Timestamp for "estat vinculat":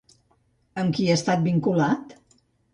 1.21-2.19